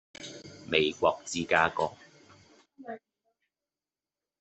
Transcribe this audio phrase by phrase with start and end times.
[0.65, 1.95] 美國芝加哥